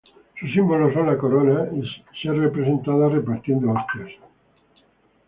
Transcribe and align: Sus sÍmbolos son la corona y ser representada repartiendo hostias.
Sus 0.39 0.49
sÍmbolos 0.51 0.93
son 0.95 1.05
la 1.05 1.15
corona 1.19 1.69
y 1.75 1.83
ser 2.23 2.35
representada 2.35 3.07
repartiendo 3.07 3.71
hostias. 3.71 4.09